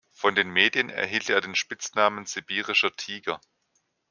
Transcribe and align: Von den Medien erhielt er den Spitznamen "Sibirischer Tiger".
Von 0.13 0.33
den 0.33 0.49
Medien 0.49 0.89
erhielt 0.89 1.29
er 1.29 1.41
den 1.41 1.53
Spitznamen 1.53 2.25
"Sibirischer 2.25 2.89
Tiger". 2.95 3.39